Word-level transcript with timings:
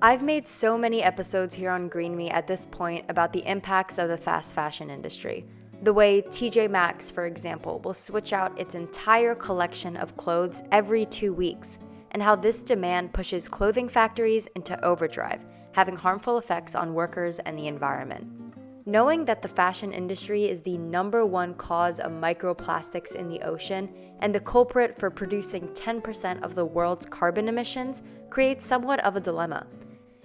I've 0.00 0.22
made 0.22 0.46
so 0.46 0.78
many 0.78 1.02
episodes 1.02 1.54
here 1.54 1.70
on 1.70 1.88
Green 1.88 2.16
Me 2.16 2.30
at 2.30 2.46
this 2.46 2.66
point 2.66 3.04
about 3.08 3.32
the 3.32 3.44
impacts 3.48 3.98
of 3.98 4.08
the 4.08 4.16
fast 4.16 4.54
fashion 4.54 4.90
industry. 4.90 5.44
The 5.82 5.92
way 5.92 6.22
TJ 6.22 6.70
Maxx, 6.70 7.10
for 7.10 7.26
example, 7.26 7.80
will 7.80 7.94
switch 7.94 8.32
out 8.32 8.58
its 8.60 8.76
entire 8.76 9.34
collection 9.34 9.96
of 9.96 10.16
clothes 10.16 10.62
every 10.70 11.04
two 11.04 11.32
weeks, 11.32 11.80
and 12.12 12.22
how 12.22 12.36
this 12.36 12.62
demand 12.62 13.12
pushes 13.12 13.48
clothing 13.48 13.88
factories 13.88 14.46
into 14.54 14.82
overdrive, 14.84 15.44
having 15.72 15.96
harmful 15.96 16.38
effects 16.38 16.76
on 16.76 16.94
workers 16.94 17.40
and 17.40 17.58
the 17.58 17.66
environment. 17.66 18.26
Knowing 18.86 19.24
that 19.24 19.42
the 19.42 19.48
fashion 19.48 19.92
industry 19.92 20.46
is 20.48 20.62
the 20.62 20.78
number 20.78 21.26
one 21.26 21.54
cause 21.54 22.00
of 22.00 22.10
microplastics 22.10 23.14
in 23.14 23.28
the 23.28 23.42
ocean 23.42 23.88
and 24.20 24.34
the 24.34 24.40
culprit 24.40 24.98
for 24.98 25.10
producing 25.10 25.68
10% 25.68 26.42
of 26.42 26.54
the 26.54 26.64
world's 26.64 27.06
carbon 27.06 27.48
emissions 27.48 28.02
creates 28.30 28.66
somewhat 28.66 29.00
of 29.04 29.16
a 29.16 29.20
dilemma. 29.20 29.66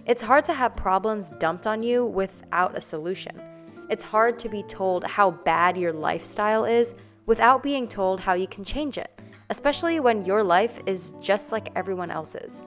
It's 0.05 0.21
hard 0.21 0.43
to 0.45 0.53
have 0.53 0.75
problems 0.75 1.31
dumped 1.39 1.67
on 1.67 1.81
you 1.81 2.05
without 2.05 2.77
a 2.77 2.81
solution. 2.81 3.41
It's 3.89 4.03
hard 4.03 4.37
to 4.39 4.49
be 4.49 4.63
told 4.63 5.03
how 5.03 5.31
bad 5.31 5.77
your 5.77 5.93
lifestyle 5.93 6.65
is 6.65 6.95
without 7.25 7.63
being 7.63 7.87
told 7.87 8.19
how 8.19 8.33
you 8.33 8.47
can 8.47 8.63
change 8.63 8.97
it, 8.97 9.11
especially 9.49 9.99
when 9.99 10.25
your 10.25 10.43
life 10.43 10.79
is 10.85 11.13
just 11.21 11.51
like 11.51 11.69
everyone 11.75 12.11
else's. 12.11 12.61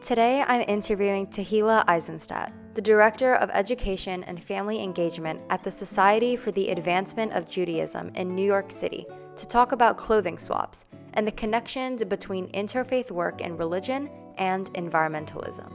Today, 0.00 0.44
I'm 0.46 0.64
interviewing 0.68 1.26
Tahila 1.26 1.84
Eisenstadt, 1.88 2.52
the 2.78 2.82
Director 2.82 3.34
of 3.34 3.50
Education 3.54 4.22
and 4.22 4.40
Family 4.40 4.80
Engagement 4.80 5.40
at 5.50 5.64
the 5.64 5.70
Society 5.72 6.36
for 6.36 6.52
the 6.52 6.68
Advancement 6.68 7.32
of 7.32 7.48
Judaism 7.48 8.12
in 8.14 8.36
New 8.36 8.46
York 8.46 8.70
City, 8.70 9.04
to 9.34 9.48
talk 9.48 9.72
about 9.72 9.96
clothing 9.96 10.38
swaps 10.38 10.86
and 11.14 11.26
the 11.26 11.32
connections 11.32 12.04
between 12.04 12.46
interfaith 12.52 13.10
work 13.10 13.40
in 13.40 13.56
religion 13.56 14.08
and 14.36 14.72
environmentalism. 14.74 15.72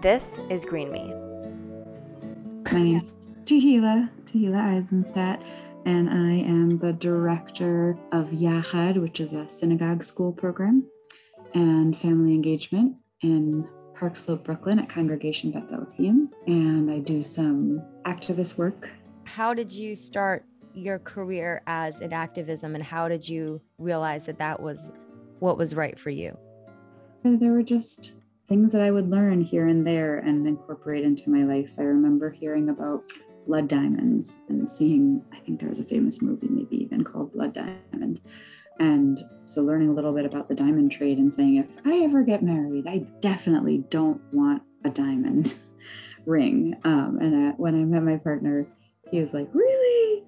This 0.00 0.40
is 0.48 0.64
Green 0.64 0.90
Me. 0.90 1.12
My 2.72 2.82
name 2.82 2.96
is 2.96 3.12
Tahila, 3.44 4.08
Tahila 4.24 4.78
Eisenstadt, 4.78 5.42
and 5.84 6.08
I 6.08 6.48
am 6.48 6.78
the 6.78 6.94
director 6.94 7.98
of 8.12 8.28
Yachad, 8.28 8.98
which 8.98 9.20
is 9.20 9.34
a 9.34 9.46
synagogue 9.50 10.02
school 10.02 10.32
program, 10.32 10.82
and 11.52 11.94
family 11.94 12.32
engagement 12.32 12.96
in 13.20 13.68
Park 13.98 14.16
Slope, 14.16 14.44
Brooklyn 14.44 14.78
at 14.78 14.88
Congregation 14.88 15.50
Beth 15.50 15.72
Elohim. 15.72 16.30
And 16.46 16.90
I 16.90 16.98
do 16.98 17.22
some 17.22 17.82
activist 18.04 18.58
work. 18.58 18.90
How 19.24 19.54
did 19.54 19.72
you 19.72 19.96
start 19.96 20.44
your 20.74 20.98
career 20.98 21.62
as 21.66 22.00
in 22.00 22.12
activism, 22.12 22.74
and 22.74 22.84
how 22.84 23.08
did 23.08 23.26
you 23.28 23.60
realize 23.78 24.26
that 24.26 24.38
that 24.38 24.60
was 24.60 24.92
what 25.38 25.58
was 25.58 25.74
right 25.74 25.98
for 25.98 26.10
you? 26.10 26.36
Uh, 27.24 27.36
there 27.38 27.52
were 27.52 27.62
just 27.62 28.14
things 28.48 28.72
that 28.72 28.82
I 28.82 28.90
would 28.90 29.10
learn 29.10 29.40
here 29.40 29.66
and 29.66 29.86
there 29.86 30.18
and 30.18 30.46
incorporate 30.46 31.04
into 31.04 31.30
my 31.30 31.44
life. 31.44 31.70
I 31.78 31.82
remember 31.82 32.30
hearing 32.30 32.68
about 32.68 33.02
blood 33.46 33.68
diamonds 33.68 34.40
and 34.48 34.70
seeing, 34.70 35.22
I 35.32 35.38
think 35.40 35.60
there 35.60 35.68
was 35.68 35.80
a 35.80 35.84
famous 35.84 36.20
movie, 36.20 36.48
maybe 36.48 36.76
even 36.76 37.02
called 37.04 37.32
Blood 37.32 37.54
Diamond. 37.54 38.20
And 38.78 39.22
so 39.44 39.62
learning 39.62 39.88
a 39.88 39.92
little 39.92 40.12
bit 40.12 40.26
about 40.26 40.48
the 40.48 40.54
diamond 40.54 40.92
trade 40.92 41.18
and 41.18 41.32
saying, 41.32 41.56
if 41.56 41.66
I 41.84 42.02
ever 42.04 42.22
get 42.22 42.42
married, 42.42 42.86
I 42.86 43.06
definitely 43.20 43.84
don't 43.90 44.20
want 44.32 44.62
a 44.84 44.90
diamond 44.90 45.54
ring. 46.26 46.74
Um, 46.84 47.18
and 47.20 47.48
I, 47.48 47.50
when 47.56 47.74
I 47.74 47.84
met 47.84 48.02
my 48.02 48.16
partner, 48.16 48.66
he 49.10 49.20
was 49.20 49.32
like, 49.32 49.48
Really? 49.52 50.24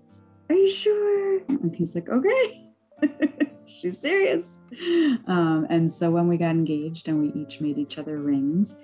Are 0.49 0.55
you 0.55 0.71
sure? 0.71 1.41
And 1.49 1.75
he's 1.75 1.95
like, 1.95 2.09
Okay. 2.09 2.73
she's 3.67 4.01
serious. 4.01 4.59
Um, 5.27 5.67
and 5.69 5.91
so 5.91 6.11
when 6.11 6.29
we 6.29 6.37
got 6.37 6.51
engaged 6.51 7.09
and 7.09 7.21
we 7.21 7.41
each 7.41 7.61
made 7.61 7.79
each 7.79 7.99
other 7.99 8.19
rings, 8.19 8.77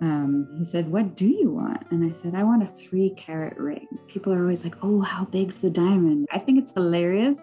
um, 0.00 0.48
he 0.58 0.64
said, 0.64 0.90
What 0.90 1.14
do 1.14 1.26
you 1.26 1.50
want? 1.50 1.86
And 1.90 2.08
I 2.08 2.12
said, 2.12 2.34
I 2.34 2.42
want 2.42 2.62
a 2.62 2.66
three 2.66 3.10
carat 3.10 3.58
ring. 3.58 3.86
People 4.08 4.32
are 4.32 4.40
always 4.40 4.64
like, 4.64 4.76
Oh, 4.82 5.00
how 5.00 5.24
big's 5.26 5.58
the 5.58 5.70
diamond? 5.70 6.26
I 6.32 6.38
think 6.38 6.58
it's 6.58 6.72
hilarious 6.72 7.40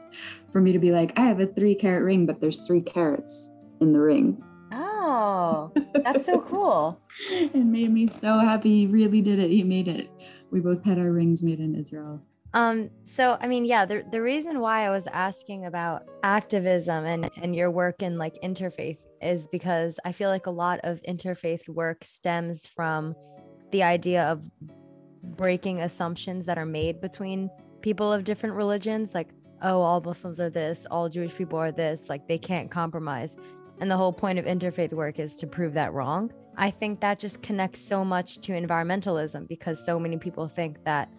for 0.52 0.60
me 0.60 0.72
to 0.72 0.80
be 0.80 0.92
like, 0.92 1.14
I 1.18 1.22
have 1.22 1.40
a 1.40 1.48
three 1.48 1.76
carat 1.76 2.04
ring, 2.04 2.26
but 2.26 2.40
there's 2.42 2.66
three 2.66 2.82
carats 2.82 3.54
in 3.80 3.94
the 3.94 4.00
ring. 4.00 4.42
Oh, 4.72 5.72
that's 5.94 6.26
so 6.26 6.42
cool. 6.50 7.00
it 7.30 7.66
made 7.66 7.92
me 7.92 8.08
so 8.08 8.40
happy. 8.40 8.80
He 8.82 8.88
really 8.88 9.22
did 9.22 9.40
it. 9.40 9.52
He 9.52 9.64
made 9.64 9.88
it. 9.88 10.10
We 10.52 10.60
both 10.60 10.84
had 10.84 10.98
our 10.98 11.12
rings 11.12 11.44
made 11.44 11.60
in 11.60 11.76
Israel. 11.76 12.22
Um, 12.54 12.90
so 13.04 13.38
I 13.40 13.48
mean, 13.48 13.66
yeah, 13.66 13.86
the 13.86 14.04
the 14.12 14.22
reason 14.22 14.60
why 14.60 14.86
I 14.86 14.90
was 14.90 15.08
asking 15.08 15.66
about 15.66 16.04
activism 16.24 17.06
and 17.06 17.30
and 17.42 17.56
your 17.56 17.70
work 17.70 18.02
in 18.02 18.18
like 18.18 18.36
interfaith 18.44 18.98
is 19.22 19.48
because 19.52 20.00
I 20.06 20.12
feel 20.12 20.30
like 20.30 20.46
a 20.46 20.52
lot 20.52 20.80
of 20.84 21.02
interfaith 21.08 21.68
work 21.68 22.04
stems 22.04 22.68
from 22.68 23.16
the 23.72 23.84
idea 23.84 24.24
of 24.24 24.42
breaking 25.24 25.82
assumptions 25.82 26.46
that 26.46 26.58
are 26.58 26.66
made 26.66 27.02
between 27.02 27.50
people 27.82 28.14
of 28.14 28.24
different 28.24 28.56
religions 28.56 29.14
like 29.14 29.30
oh 29.62 29.82
all 29.82 30.00
muslims 30.02 30.40
are 30.40 30.50
this 30.50 30.86
all 30.90 31.10
jewish 31.10 31.36
people 31.36 31.60
are 31.60 31.72
this 31.72 32.04
like 32.10 32.28
they 32.28 32.38
can't 32.38 32.72
compromise. 32.72 33.38
And 33.80 33.92
the 33.92 33.98
whole 33.98 34.14
point 34.14 34.40
of 34.40 34.46
interfaith 34.46 34.94
work 34.94 35.20
is 35.20 35.36
to 35.38 35.48
prove 35.48 35.74
that 35.74 35.94
wrong. 35.94 36.32
I 36.58 36.72
think 36.72 37.00
that 37.02 37.20
just 37.20 37.44
connects 37.44 37.80
so 37.80 38.04
much 38.04 38.40
to 38.40 38.54
environmentalism 38.54 39.48
because 39.48 39.86
so 39.86 40.00
many 40.00 40.18
people 40.18 40.48
think 40.48 40.84
that 40.86 41.10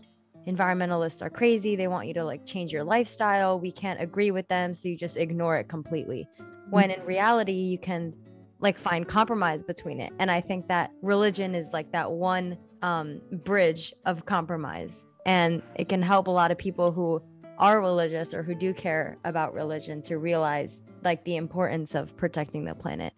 environmentalists 0.48 1.20
are 1.22 1.30
crazy. 1.30 1.76
They 1.76 1.88
want 1.88 2.08
you 2.08 2.14
to 2.14 2.24
like 2.24 2.46
change 2.46 2.72
your 2.72 2.84
lifestyle. 2.84 3.60
We 3.60 3.70
can't 3.70 4.00
agree 4.00 4.30
with 4.30 4.48
them. 4.48 4.72
So 4.72 4.88
you 4.88 4.96
just 4.96 5.16
ignore 5.16 5.58
it 5.58 5.68
completely. 5.68 6.26
When 6.70 6.90
in 6.90 7.04
reality, 7.04 7.52
you 7.52 7.78
can 7.78 8.14
like 8.60 8.76
find 8.76 9.06
compromise 9.06 9.62
between 9.62 10.00
it. 10.00 10.12
And 10.18 10.30
I 10.30 10.40
think 10.40 10.68
that 10.68 10.90
religion 11.02 11.54
is 11.54 11.70
like 11.72 11.92
that 11.92 12.10
one 12.10 12.56
um, 12.82 13.20
bridge 13.44 13.92
of 14.06 14.24
compromise. 14.26 15.06
And 15.26 15.62
it 15.76 15.88
can 15.88 16.02
help 16.02 16.26
a 16.26 16.30
lot 16.30 16.50
of 16.50 16.58
people 16.58 16.90
who 16.90 17.22
are 17.58 17.80
religious 17.80 18.32
or 18.32 18.42
who 18.42 18.54
do 18.54 18.72
care 18.72 19.18
about 19.24 19.52
religion 19.52 20.00
to 20.02 20.18
realize 20.18 20.80
like 21.02 21.24
the 21.24 21.36
importance 21.36 21.94
of 21.94 22.16
protecting 22.16 22.64
the 22.64 22.74
planet. 22.74 23.12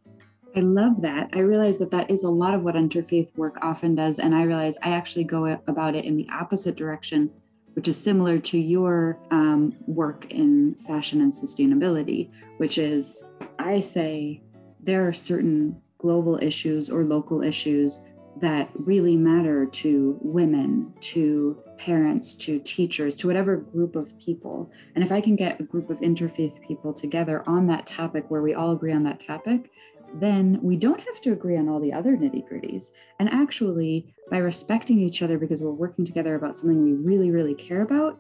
I 0.56 0.60
love 0.60 1.02
that. 1.02 1.30
I 1.32 1.40
realize 1.40 1.78
that 1.78 1.92
that 1.92 2.10
is 2.10 2.24
a 2.24 2.28
lot 2.28 2.54
of 2.54 2.62
what 2.62 2.74
interfaith 2.74 3.36
work 3.36 3.56
often 3.62 3.94
does. 3.94 4.18
And 4.18 4.34
I 4.34 4.42
realize 4.42 4.76
I 4.82 4.90
actually 4.90 5.24
go 5.24 5.46
about 5.66 5.94
it 5.94 6.04
in 6.04 6.16
the 6.16 6.26
opposite 6.32 6.76
direction, 6.76 7.30
which 7.74 7.86
is 7.86 7.96
similar 7.96 8.38
to 8.38 8.58
your 8.58 9.18
um, 9.30 9.76
work 9.86 10.26
in 10.30 10.74
fashion 10.86 11.20
and 11.20 11.32
sustainability, 11.32 12.30
which 12.56 12.78
is 12.78 13.14
I 13.58 13.80
say 13.80 14.42
there 14.80 15.06
are 15.06 15.12
certain 15.12 15.80
global 15.98 16.38
issues 16.42 16.90
or 16.90 17.04
local 17.04 17.42
issues 17.42 18.00
that 18.40 18.70
really 18.74 19.16
matter 19.16 19.66
to 19.66 20.18
women, 20.22 20.92
to 21.00 21.62
parents, 21.76 22.34
to 22.34 22.58
teachers, 22.60 23.14
to 23.16 23.26
whatever 23.26 23.56
group 23.56 23.96
of 23.96 24.18
people. 24.18 24.70
And 24.94 25.04
if 25.04 25.12
I 25.12 25.20
can 25.20 25.36
get 25.36 25.60
a 25.60 25.64
group 25.64 25.90
of 25.90 26.00
interfaith 26.00 26.60
people 26.60 26.92
together 26.92 27.42
on 27.46 27.66
that 27.66 27.86
topic 27.86 28.24
where 28.28 28.42
we 28.42 28.54
all 28.54 28.72
agree 28.72 28.92
on 28.92 29.02
that 29.04 29.20
topic, 29.20 29.70
then 30.14 30.58
we 30.62 30.76
don't 30.76 31.00
have 31.00 31.20
to 31.22 31.32
agree 31.32 31.56
on 31.56 31.68
all 31.68 31.80
the 31.80 31.92
other 31.92 32.16
nitty 32.16 32.48
gritties. 32.50 32.90
And 33.18 33.28
actually, 33.28 34.14
by 34.30 34.38
respecting 34.38 35.00
each 35.00 35.22
other 35.22 35.38
because 35.38 35.62
we're 35.62 35.70
working 35.70 36.04
together 36.04 36.34
about 36.34 36.56
something 36.56 36.82
we 36.82 36.92
really, 36.92 37.30
really 37.30 37.54
care 37.54 37.82
about, 37.82 38.18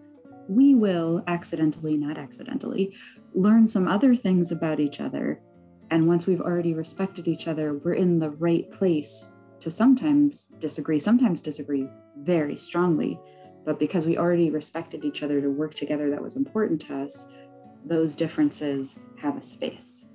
we 0.48 0.74
will 0.74 1.22
accidentally, 1.26 1.96
not 1.96 2.18
accidentally, 2.18 2.96
learn 3.34 3.66
some 3.66 3.88
other 3.88 4.14
things 4.14 4.52
about 4.52 4.80
each 4.80 5.00
other. 5.00 5.40
And 5.90 6.06
once 6.06 6.26
we've 6.26 6.40
already 6.40 6.74
respected 6.74 7.28
each 7.28 7.48
other, 7.48 7.74
we're 7.74 7.94
in 7.94 8.18
the 8.18 8.30
right 8.30 8.70
place 8.70 9.32
to 9.60 9.70
sometimes 9.70 10.48
disagree, 10.58 10.98
sometimes 10.98 11.40
disagree 11.40 11.88
very 12.18 12.56
strongly. 12.56 13.18
But 13.64 13.78
because 13.78 14.06
we 14.06 14.16
already 14.16 14.50
respected 14.50 15.04
each 15.04 15.22
other 15.22 15.40
to 15.40 15.50
work 15.50 15.74
together, 15.74 16.10
that 16.10 16.22
was 16.22 16.36
important 16.36 16.80
to 16.82 16.96
us, 16.96 17.26
those 17.84 18.16
differences 18.16 18.98
have 19.18 19.36
a 19.36 19.42
space. 19.42 20.06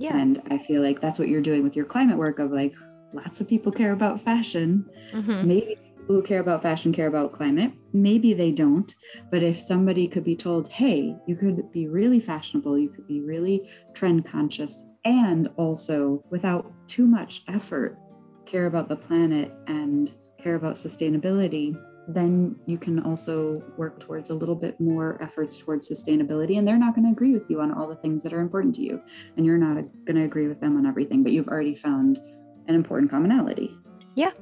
Yeah. 0.00 0.16
And 0.16 0.42
I 0.50 0.56
feel 0.56 0.80
like 0.82 1.02
that's 1.02 1.18
what 1.18 1.28
you're 1.28 1.42
doing 1.42 1.62
with 1.62 1.76
your 1.76 1.84
climate 1.84 2.16
work 2.16 2.38
of 2.38 2.50
like 2.50 2.74
lots 3.12 3.42
of 3.42 3.46
people 3.46 3.70
care 3.70 3.92
about 3.92 4.18
fashion. 4.18 4.88
Mm-hmm. 5.12 5.46
Maybe 5.46 5.76
people 5.76 6.14
who 6.14 6.22
care 6.22 6.40
about 6.40 6.62
fashion 6.62 6.90
care 6.90 7.06
about 7.06 7.34
climate. 7.34 7.70
Maybe 7.92 8.32
they 8.32 8.50
don't. 8.50 8.94
But 9.30 9.42
if 9.42 9.60
somebody 9.60 10.08
could 10.08 10.24
be 10.24 10.34
told, 10.34 10.68
hey, 10.68 11.14
you 11.26 11.36
could 11.36 11.70
be 11.70 11.86
really 11.86 12.18
fashionable, 12.18 12.78
you 12.78 12.88
could 12.88 13.06
be 13.06 13.20
really 13.20 13.68
trend 13.92 14.24
conscious, 14.24 14.86
and 15.04 15.48
also 15.56 16.24
without 16.30 16.72
too 16.88 17.06
much 17.06 17.42
effort, 17.48 17.98
care 18.46 18.66
about 18.66 18.88
the 18.88 18.96
planet 18.96 19.52
and 19.66 20.12
care 20.42 20.54
about 20.54 20.76
sustainability, 20.76 21.78
then 22.08 22.56
you 22.66 22.78
can 22.78 23.00
also 23.00 23.62
work 23.76 24.00
towards 24.00 24.30
a 24.30 24.34
little 24.34 24.54
bit 24.54 24.80
more 24.80 25.20
efforts 25.22 25.58
towards 25.58 25.88
sustainability. 25.88 26.58
And 26.58 26.66
they're 26.66 26.78
not 26.78 26.94
going 26.94 27.04
to 27.06 27.12
agree 27.12 27.32
with 27.32 27.50
you 27.50 27.60
on 27.60 27.72
all 27.72 27.86
the 27.86 27.96
things 27.96 28.22
that 28.22 28.32
are 28.32 28.40
important 28.40 28.74
to 28.76 28.82
you. 28.82 29.00
And 29.36 29.46
you're 29.46 29.58
not 29.58 29.84
going 30.04 30.16
to 30.16 30.24
agree 30.24 30.48
with 30.48 30.60
them 30.60 30.76
on 30.76 30.86
everything, 30.86 31.22
but 31.22 31.32
you've 31.32 31.48
already 31.48 31.74
found 31.74 32.20
an 32.68 32.74
important 32.74 33.10
commonality. 33.10 33.76
Yeah. 34.16 34.32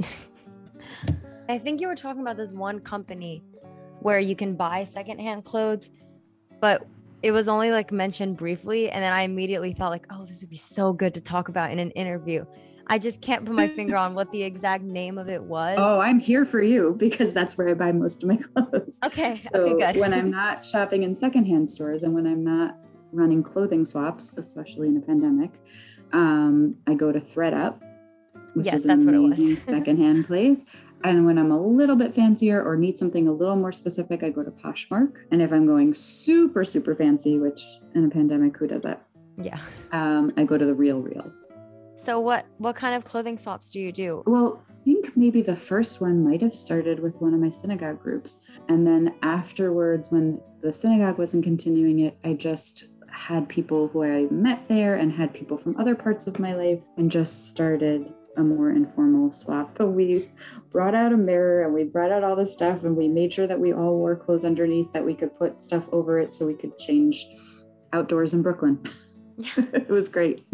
I 1.48 1.58
think 1.58 1.80
you 1.80 1.88
were 1.88 1.96
talking 1.96 2.22
about 2.22 2.36
this 2.36 2.52
one 2.52 2.80
company 2.80 3.42
where 4.00 4.20
you 4.20 4.36
can 4.36 4.54
buy 4.54 4.84
secondhand 4.84 5.44
clothes, 5.44 5.90
but 6.60 6.86
it 7.22 7.32
was 7.32 7.48
only 7.48 7.70
like 7.70 7.92
mentioned 7.92 8.36
briefly 8.36 8.90
and 8.90 9.02
then 9.02 9.12
I 9.12 9.22
immediately 9.22 9.72
thought 9.72 9.90
like, 9.90 10.06
oh, 10.10 10.24
this 10.24 10.40
would 10.40 10.50
be 10.50 10.56
so 10.56 10.92
good 10.92 11.12
to 11.14 11.20
talk 11.20 11.48
about 11.48 11.70
in 11.70 11.78
an 11.78 11.90
interview. 11.90 12.44
I 12.90 12.98
just 12.98 13.20
can't 13.22 13.46
put 13.46 13.54
my 13.54 13.68
finger 13.68 13.96
on 13.96 14.14
what 14.14 14.30
the 14.32 14.42
exact 14.50 14.82
name 14.84 15.16
of 15.16 15.28
it 15.28 15.42
was. 15.44 15.76
Oh, 15.80 16.00
I'm 16.00 16.18
here 16.18 16.44
for 16.44 16.60
you 16.60 16.96
because 16.98 17.32
that's 17.32 17.56
where 17.56 17.68
I 17.68 17.74
buy 17.74 17.92
most 17.92 18.22
of 18.22 18.28
my 18.28 18.36
clothes. 18.36 18.98
Okay. 19.04 19.40
So 19.42 19.60
okay, 19.60 19.92
good. 19.92 20.00
when 20.00 20.12
I'm 20.12 20.30
not 20.42 20.66
shopping 20.66 21.04
in 21.04 21.14
secondhand 21.14 21.70
stores 21.70 22.02
and 22.02 22.12
when 22.14 22.26
I'm 22.26 22.44
not 22.44 22.76
running 23.12 23.42
clothing 23.42 23.84
swaps, 23.84 24.34
especially 24.36 24.88
in 24.88 24.96
a 24.96 25.00
pandemic, 25.00 25.50
um, 26.12 26.74
I 26.86 26.94
go 26.94 27.12
to 27.12 27.20
thredUP, 27.20 27.74
which 28.54 28.66
Yes, 28.66 28.74
is 28.80 28.84
an 28.86 28.88
that's 28.88 29.06
what 29.06 29.14
it 29.14 29.18
was. 29.18 29.38
amazing 29.38 29.62
secondhand 29.62 30.26
place. 30.26 30.64
And 31.02 31.24
when 31.24 31.38
I'm 31.38 31.50
a 31.50 31.60
little 31.60 31.96
bit 31.96 32.12
fancier 32.14 32.62
or 32.62 32.76
need 32.76 32.98
something 32.98 33.26
a 33.26 33.32
little 33.32 33.56
more 33.56 33.72
specific, 33.72 34.22
I 34.22 34.28
go 34.30 34.42
to 34.42 34.50
Poshmark. 34.50 35.12
And 35.30 35.40
if 35.40 35.50
I'm 35.52 35.66
going 35.66 35.94
super, 35.94 36.62
super 36.64 36.94
fancy, 36.94 37.38
which 37.38 37.62
in 37.94 38.04
a 38.04 38.10
pandemic, 38.10 38.56
who 38.58 38.66
does 38.66 38.82
that? 38.82 39.06
yeah. 39.40 39.58
Um, 39.92 40.32
I 40.36 40.44
go 40.44 40.58
to 40.58 40.66
the 40.66 40.74
RealReal. 40.74 41.32
So 42.02 42.18
what 42.18 42.46
what 42.56 42.76
kind 42.76 42.94
of 42.94 43.04
clothing 43.04 43.36
swaps 43.36 43.70
do 43.70 43.78
you 43.78 43.92
do? 43.92 44.22
Well, 44.26 44.62
I 44.70 44.84
think 44.84 45.14
maybe 45.16 45.42
the 45.42 45.56
first 45.56 46.00
one 46.00 46.24
might 46.24 46.40
have 46.40 46.54
started 46.54 46.98
with 46.98 47.14
one 47.16 47.34
of 47.34 47.40
my 47.40 47.50
synagogue 47.50 48.02
groups. 48.02 48.40
And 48.68 48.86
then 48.86 49.14
afterwards, 49.22 50.10
when 50.10 50.40
the 50.62 50.72
synagogue 50.72 51.18
wasn't 51.18 51.44
continuing 51.44 52.00
it, 52.00 52.16
I 52.24 52.32
just 52.32 52.88
had 53.10 53.50
people 53.50 53.88
who 53.88 54.02
I 54.02 54.28
met 54.30 54.66
there 54.66 54.96
and 54.96 55.12
had 55.12 55.34
people 55.34 55.58
from 55.58 55.76
other 55.76 55.94
parts 55.94 56.26
of 56.26 56.38
my 56.38 56.54
life 56.54 56.84
and 56.96 57.10
just 57.10 57.50
started 57.50 58.14
a 58.38 58.42
more 58.42 58.70
informal 58.70 59.30
swap. 59.30 59.76
So 59.76 59.86
we 59.86 60.30
brought 60.72 60.94
out 60.94 61.12
a 61.12 61.18
mirror 61.18 61.64
and 61.64 61.74
we 61.74 61.84
brought 61.84 62.12
out 62.12 62.24
all 62.24 62.36
the 62.36 62.46
stuff 62.46 62.84
and 62.84 62.96
we 62.96 63.08
made 63.08 63.34
sure 63.34 63.46
that 63.46 63.60
we 63.60 63.74
all 63.74 63.96
wore 63.96 64.16
clothes 64.16 64.46
underneath 64.46 64.90
that 64.94 65.04
we 65.04 65.14
could 65.14 65.36
put 65.36 65.62
stuff 65.62 65.86
over 65.92 66.18
it 66.18 66.32
so 66.32 66.46
we 66.46 66.54
could 66.54 66.78
change 66.78 67.26
outdoors 67.92 68.32
in 68.32 68.40
Brooklyn. 68.40 68.80
it 69.56 69.88
was 69.88 70.08
great. 70.08 70.44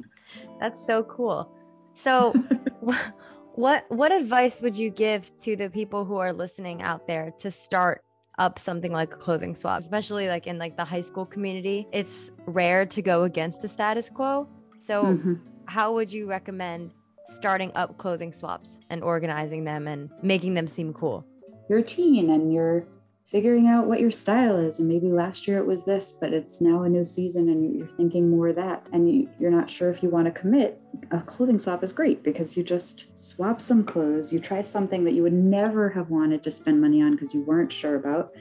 That's 0.60 0.84
so 0.84 1.02
cool. 1.04 1.50
So 1.94 2.32
wh- 2.88 3.10
what 3.54 3.84
what 3.88 4.12
advice 4.12 4.60
would 4.62 4.76
you 4.76 4.90
give 4.90 5.34
to 5.38 5.56
the 5.56 5.70
people 5.70 6.04
who 6.04 6.16
are 6.16 6.32
listening 6.32 6.82
out 6.82 7.06
there 7.06 7.32
to 7.38 7.50
start 7.50 8.02
up 8.38 8.58
something 8.58 8.92
like 8.92 9.12
a 9.14 9.16
clothing 9.16 9.54
swap, 9.54 9.78
especially 9.78 10.28
like 10.28 10.46
in 10.46 10.58
like 10.58 10.76
the 10.76 10.84
high 10.84 11.00
school 11.00 11.24
community? 11.26 11.86
It's 11.92 12.32
rare 12.46 12.84
to 12.86 13.00
go 13.02 13.22
against 13.24 13.62
the 13.62 13.68
status 13.68 14.08
quo. 14.10 14.48
So 14.78 15.04
Mhm. 15.04 15.40
how 15.66 15.94
would 15.94 16.12
you 16.12 16.26
recommend 16.26 16.92
starting 17.24 17.72
up 17.74 17.96
clothing 17.98 18.32
swaps 18.32 18.78
and 18.90 19.02
organizing 19.02 19.64
them 19.64 19.88
and 19.88 20.10
making 20.22 20.54
them 20.54 20.66
seem 20.66 20.92
cool? 20.92 21.24
you're 21.68 21.80
a 21.80 21.82
teen 21.82 22.30
and 22.30 22.52
you're 22.52 22.86
figuring 23.26 23.66
out 23.66 23.86
what 23.86 24.00
your 24.00 24.10
style 24.10 24.56
is 24.56 24.78
and 24.78 24.88
maybe 24.88 25.08
last 25.08 25.48
year 25.48 25.58
it 25.58 25.66
was 25.66 25.84
this 25.84 26.12
but 26.12 26.32
it's 26.32 26.60
now 26.60 26.82
a 26.82 26.88
new 26.88 27.04
season 27.04 27.48
and 27.48 27.76
you're 27.76 27.88
thinking 27.88 28.30
more 28.30 28.48
of 28.48 28.56
that 28.56 28.88
and 28.92 29.12
you, 29.12 29.28
you're 29.40 29.50
not 29.50 29.68
sure 29.68 29.90
if 29.90 30.02
you 30.02 30.08
want 30.08 30.26
to 30.26 30.40
commit. 30.40 30.80
A 31.10 31.20
clothing 31.20 31.58
swap 31.58 31.82
is 31.82 31.92
great 31.92 32.22
because 32.22 32.56
you 32.56 32.62
just 32.62 33.20
swap 33.20 33.60
some 33.60 33.84
clothes 33.84 34.32
you 34.32 34.38
try 34.38 34.62
something 34.62 35.02
that 35.04 35.14
you 35.14 35.22
would 35.22 35.32
never 35.32 35.88
have 35.90 36.10
wanted 36.10 36.42
to 36.44 36.50
spend 36.50 36.80
money 36.80 37.02
on 37.02 37.12
because 37.12 37.34
you 37.34 37.42
weren't 37.42 37.72
sure 37.72 37.96
about. 37.96 38.32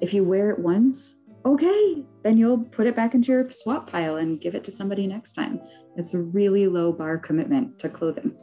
If 0.00 0.14
you 0.14 0.22
wear 0.22 0.50
it 0.50 0.58
once 0.58 1.16
okay 1.44 2.04
then 2.22 2.36
you'll 2.36 2.58
put 2.58 2.86
it 2.86 2.94
back 2.94 3.14
into 3.14 3.32
your 3.32 3.50
swap 3.50 3.90
pile 3.90 4.16
and 4.16 4.40
give 4.40 4.54
it 4.54 4.62
to 4.64 4.70
somebody 4.70 5.06
next 5.06 5.32
time. 5.32 5.60
It's 5.96 6.14
a 6.14 6.18
really 6.18 6.68
low 6.68 6.92
bar 6.92 7.18
commitment 7.18 7.78
to 7.80 7.88
clothing 7.88 8.36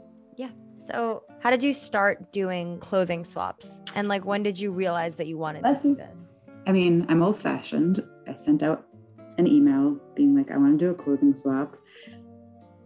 So 0.85 1.23
how 1.39 1.49
did 1.49 1.63
you 1.63 1.73
start 1.73 2.31
doing 2.31 2.77
clothing 2.77 3.25
swaps? 3.25 3.81
And 3.95 4.07
like 4.07 4.23
when 4.23 4.43
did 4.43 4.59
you 4.59 4.71
realize 4.71 5.15
that 5.15 5.25
you 5.25 5.37
wanted 5.37 5.63
Bless 5.63 5.81
to 5.81 5.89
do 5.89 5.95
that? 5.95 6.15
I 6.67 6.71
mean, 6.71 7.07
I'm 7.09 7.23
old 7.23 7.39
fashioned. 7.39 8.07
I 8.27 8.35
sent 8.35 8.61
out 8.61 8.85
an 9.37 9.47
email 9.47 9.97
being 10.15 10.35
like, 10.35 10.51
I 10.51 10.57
want 10.57 10.77
to 10.77 10.85
do 10.85 10.91
a 10.91 10.93
clothing 10.93 11.33
swap. 11.33 11.75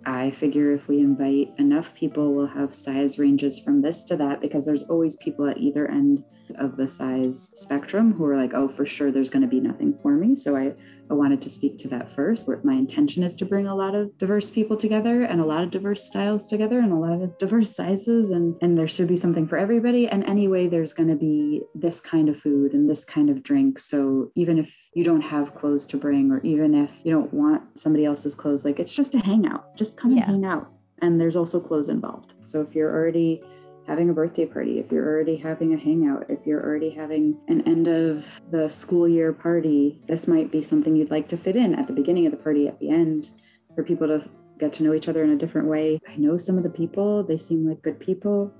I 0.06 0.32
figure 0.32 0.72
if 0.72 0.88
we 0.88 1.02
invite 1.02 1.54
enough 1.58 1.94
people, 1.94 2.34
we'll 2.34 2.48
have 2.48 2.74
size 2.74 3.20
ranges 3.20 3.60
from 3.60 3.82
this 3.82 4.06
to 4.06 4.16
that 4.16 4.40
because 4.40 4.66
there's 4.66 4.84
always 4.84 5.18
people 5.18 5.46
at 5.46 5.58
either 5.58 5.90
end 5.92 6.24
of 6.58 6.78
the 6.78 6.88
size 6.88 7.52
spectrum 7.56 8.14
who 8.14 8.26
are 8.26 8.38
like, 8.38 8.54
oh, 8.54 8.68
for 8.68 8.86
sure, 8.86 9.12
there's 9.12 9.30
going 9.30 9.42
to 9.42 9.48
be 9.48 9.60
nothing 9.60 9.94
for 10.02 10.14
me. 10.14 10.36
So 10.36 10.56
I, 10.56 10.74
I 11.10 11.14
wanted 11.14 11.42
to 11.44 11.50
speak 11.50 11.78
to 11.80 11.88
that 11.90 12.10
first. 12.12 12.48
My 12.64 12.74
intention 12.74 13.24
is 13.24 13.36
to 13.36 13.46
bring 13.46 13.68
a 13.68 13.76
lot 13.76 13.96
of 13.96 14.18
diverse 14.18 14.50
people 14.50 14.78
together 14.78 15.24
and 15.24 15.42
a 15.42 15.46
lot 15.46 15.64
of 15.64 15.72
diverse 15.72 16.04
styles 16.04 16.46
together 16.46 16.80
and 16.80 16.92
a 16.92 16.96
lot 16.96 17.22
of 17.22 17.38
diverse 17.38 17.76
sizes. 17.76 18.30
And, 18.30 18.56
and 18.62 18.78
there 18.78 18.88
should 18.88 19.08
be 19.08 19.16
something 19.16 19.48
for 19.48 19.58
everybody. 19.58 20.08
And 20.08 20.24
anyway, 20.26 20.68
there's 20.68 20.94
going 20.94 21.10
to 21.10 21.16
be 21.16 21.62
this 21.76 22.00
kind 22.00 22.30
of 22.30 22.40
food 22.40 22.74
and 22.74 22.90
this 22.90 23.04
kind 23.06 23.30
of 23.30 23.44
drink. 23.44 23.80
So 23.80 24.32
even 24.36 24.58
if 24.60 24.76
you 24.94 25.04
don't 25.04 25.22
have 25.22 25.56
clothes 25.56 25.88
to 25.88 25.98
bring, 25.98 26.32
or 26.32 26.42
even 26.42 26.76
if 26.76 26.92
you 27.04 27.12
don't 27.12 27.34
want 27.34 27.80
somebody 27.80 28.06
else's 28.06 28.36
clothes, 28.36 28.66
like 28.66 28.80
it's 28.80 28.96
just 28.96 29.16
a 29.16 29.20
hangout, 29.20 29.76
just 29.76 29.98
come 29.98 30.12
Yeah. 30.12 30.24
and 30.30 30.44
hang 30.44 30.46
out. 30.46 30.72
And 31.02 31.20
there's 31.20 31.38
also 31.38 31.60
clothes 31.62 31.88
involved. 31.90 32.34
So 32.42 32.62
if 32.62 32.76
you're 32.76 32.94
already 32.94 33.42
having 33.88 34.10
a 34.10 34.14
birthday 34.14 34.46
party, 34.46 34.80
if 34.80 34.92
you're 34.92 35.08
already 35.08 35.36
having 35.36 35.74
a 35.74 35.78
hangout, 35.78 36.26
if 36.30 36.46
you're 36.46 36.64
already 36.64 36.90
having 36.90 37.38
an 37.48 37.68
end 37.68 37.88
of 37.88 38.40
the 38.52 38.70
school 38.70 39.08
year 39.08 39.34
party, 39.34 40.02
this 40.06 40.28
might 40.28 40.52
be 40.52 40.62
something 40.62 40.96
you'd 40.96 41.12
like 41.12 41.28
to 41.30 41.38
fit 41.38 41.56
in 41.56 41.74
at 41.76 41.88
the 41.88 41.94
beginning 41.94 42.26
of 42.26 42.32
the 42.32 42.38
party, 42.38 42.68
at 42.68 42.80
the 42.80 42.90
end, 42.90 43.32
for 43.76 43.84
people 43.84 44.08
to 44.08 44.30
get 44.60 44.74
to 44.74 44.84
know 44.84 44.94
each 44.94 45.08
other 45.08 45.24
in 45.24 45.32
a 45.32 45.36
different 45.36 45.68
way. 45.68 46.00
I 46.08 46.18
know 46.18 46.38
some 46.38 46.58
of 46.58 46.64
the 46.64 46.70
people, 46.70 47.24
they 47.24 47.38
seem 47.38 47.68
like 47.68 47.82
good 47.82 48.00
people. 48.00 48.54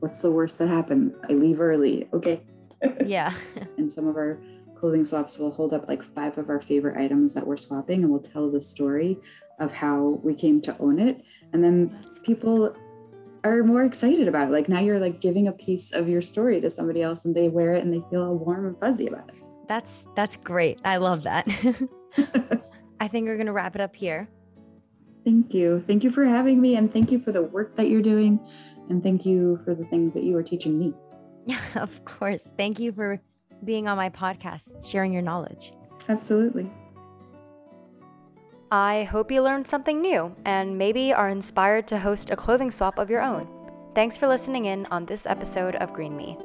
What's 0.00 0.20
the 0.20 0.30
worst 0.30 0.58
that 0.58 0.68
happens? 0.68 1.20
I 1.28 1.32
leave 1.32 1.60
early. 1.60 2.08
Okay. 2.12 2.42
Yeah. 3.04 3.32
And 3.78 3.90
some 3.90 4.06
of 4.06 4.16
our 4.16 4.38
clothing 4.78 5.04
swaps 5.04 5.38
will 5.38 5.50
hold 5.50 5.72
up 5.72 5.88
like 5.88 6.02
five 6.02 6.36
of 6.38 6.50
our 6.50 6.60
favorite 6.60 6.98
items 6.98 7.32
that 7.34 7.46
we're 7.46 7.56
swapping 7.56 8.02
and 8.02 8.10
we'll 8.10 8.20
tell 8.20 8.50
the 8.50 8.60
story 8.60 9.18
of 9.58 9.72
how 9.72 10.20
we 10.22 10.34
came 10.34 10.60
to 10.62 10.76
own 10.78 10.98
it. 10.98 11.22
And 11.52 11.64
then 11.64 11.98
people 12.22 12.76
are 13.46 13.64
more 13.64 13.84
excited 13.84 14.28
about 14.28 14.48
it. 14.48 14.50
Like 14.52 14.68
now 14.68 14.80
you're 14.80 15.00
like 15.00 15.20
giving 15.20 15.48
a 15.48 15.52
piece 15.52 15.92
of 15.92 16.08
your 16.08 16.22
story 16.22 16.60
to 16.60 16.70
somebody 16.70 17.02
else 17.02 17.24
and 17.24 17.34
they 17.34 17.48
wear 17.48 17.74
it 17.74 17.82
and 17.82 17.92
they 17.92 18.02
feel 18.10 18.22
all 18.22 18.36
warm 18.36 18.66
and 18.66 18.78
fuzzy 18.78 19.06
about 19.06 19.28
it. 19.28 19.36
That's 19.68 20.06
that's 20.14 20.36
great. 20.36 20.78
I 20.84 20.98
love 20.98 21.22
that. 21.24 21.46
I 23.00 23.08
think 23.08 23.26
we're 23.26 23.36
gonna 23.36 23.52
wrap 23.52 23.74
it 23.74 23.80
up 23.80 23.94
here. 23.96 24.28
Thank 25.24 25.52
you. 25.52 25.82
Thank 25.86 26.04
you 26.04 26.10
for 26.10 26.24
having 26.24 26.60
me 26.60 26.76
and 26.76 26.92
thank 26.92 27.10
you 27.10 27.18
for 27.18 27.32
the 27.32 27.42
work 27.42 27.76
that 27.76 27.88
you're 27.88 28.02
doing. 28.02 28.38
And 28.88 29.02
thank 29.02 29.26
you 29.26 29.58
for 29.64 29.74
the 29.74 29.84
things 29.86 30.14
that 30.14 30.22
you 30.22 30.36
are 30.36 30.42
teaching 30.42 30.78
me. 30.78 30.94
Yeah, 31.46 31.60
of 31.74 32.04
course. 32.04 32.48
Thank 32.56 32.78
you 32.78 32.92
for 32.92 33.20
being 33.64 33.88
on 33.88 33.96
my 33.96 34.10
podcast, 34.10 34.88
sharing 34.88 35.12
your 35.12 35.22
knowledge. 35.22 35.72
Absolutely. 36.08 36.70
I 38.70 39.04
hope 39.04 39.30
you 39.30 39.42
learned 39.42 39.68
something 39.68 40.00
new 40.00 40.34
and 40.44 40.76
maybe 40.76 41.12
are 41.12 41.28
inspired 41.28 41.86
to 41.88 41.98
host 41.98 42.30
a 42.30 42.36
clothing 42.36 42.70
swap 42.70 42.98
of 42.98 43.10
your 43.10 43.22
own. 43.22 43.48
Thanks 43.94 44.16
for 44.16 44.26
listening 44.26 44.64
in 44.64 44.86
on 44.86 45.06
this 45.06 45.24
episode 45.24 45.76
of 45.76 45.92
Green 45.92 46.16
Me. 46.16 46.36